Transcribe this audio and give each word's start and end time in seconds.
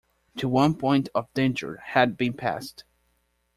The 0.33 0.47
one 0.49 0.73
point 0.79 1.09
of 1.13 1.31
danger 1.35 1.77
had 1.85 2.17
been 2.17 2.33
passed. 2.33 2.85